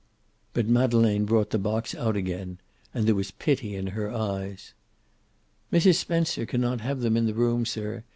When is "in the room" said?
7.15-7.67